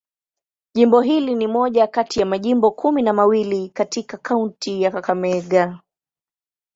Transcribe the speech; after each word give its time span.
Jimbo 0.75 1.01
hili 1.01 1.35
ni 1.35 1.47
moja 1.47 1.87
kati 1.87 2.19
ya 2.19 2.25
majimbo 2.25 2.71
kumi 2.71 3.01
na 3.01 3.13
mawili 3.13 3.69
katika 3.69 4.17
kaunti 4.17 4.81
ya 4.81 4.91
Kakamega. 4.91 5.79